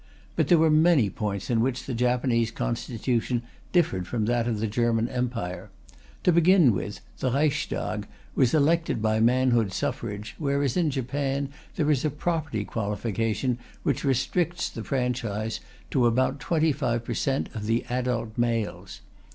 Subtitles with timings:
[0.35, 4.65] But there were many points in which the Japanese Constitution differed from that of the
[4.65, 5.69] German Empire.
[6.23, 12.03] To begin with, the Reichstag was elected by manhood suffrage, whereas in Japan there is
[12.03, 15.59] a property qualification which restricts the franchise
[15.91, 19.01] to about 25 per cent of the adult males.